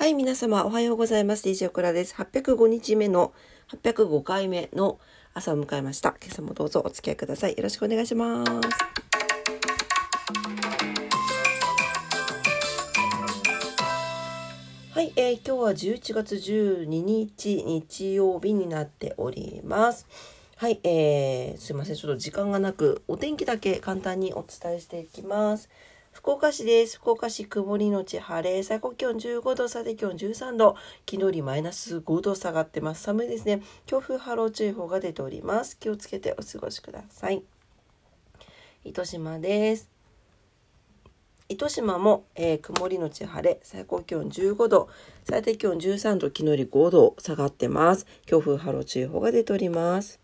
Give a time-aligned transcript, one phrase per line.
[0.00, 1.46] はい、皆様おはようございます。
[1.46, 2.14] DJ オクラです。
[2.14, 3.34] 805日目の
[3.70, 4.98] 805回目の
[5.34, 6.16] 朝を迎えました。
[6.22, 7.50] 今朝もどうぞお付き合いください。
[7.50, 8.50] よろしくお願いします。
[14.94, 20.06] はい、えー、今日は11月12日日曜日になっております。
[20.56, 21.96] はい、えー、すいません。
[21.96, 25.68] ちょっと時間がなく、お天気だけ簡単にお伝えしていきます。
[26.20, 26.98] 福岡市です。
[26.98, 28.62] 福岡市曇りのち晴れ。
[28.62, 30.76] 最高気温15度、最低気温13度。
[31.08, 33.04] 昨日よりマイナス5度下がってます。
[33.04, 33.62] 寒いですね。
[33.86, 35.78] 強風波浪注意報が出ております。
[35.78, 37.42] 気をつけてお過ごしください。
[38.84, 39.88] 糸島です。
[41.48, 44.90] 糸島も、えー、曇りのち晴れ、最高気温15度、
[45.24, 48.04] 最低気温13度、昨日より5度下がってます。
[48.26, 50.20] 強風波浪注意報が出ております。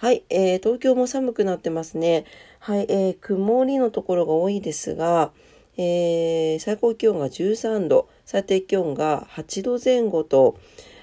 [0.00, 2.24] はい、えー、東京も寒くなってますね。
[2.58, 5.30] はい、えー、曇りのところが多いですが、
[5.76, 10.58] えー、最高気温が13度、最低気温が8度前後と、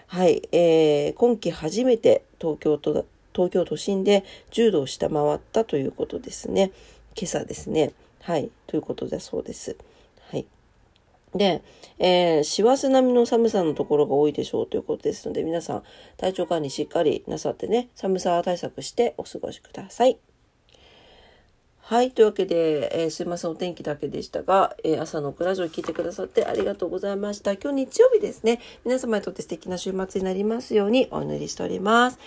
[0.07, 6.71] はい、えー、今季初めて東京都東京都心で10度を下回ったということですね。
[7.15, 7.91] 今朝ですね。
[8.23, 9.77] はい、ということだそうです。
[10.31, 10.47] はい。
[11.35, 11.63] で、
[11.99, 15.83] えー、師走並みの寒さのところが多いでしょうということですので、皆さん
[16.17, 20.17] 体調管理しっかりなさってね、寒さ対策してお過ごしください。
[21.87, 22.11] はい。
[22.11, 23.51] というわけで、えー、すいません。
[23.51, 27.53] お天気だけでしたが、えー、朝のクラジオを聞いてくださってありがとうございました。
[27.53, 28.59] 今日日曜日ですね。
[28.83, 32.19] 皆様にとって素敵な週末になりますようにお祈りしております。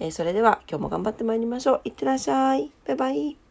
[0.00, 1.80] え、それでは今日も頑張ってまいりましょう。
[1.84, 2.70] いってらっしゃい。
[2.86, 3.41] バイバイ。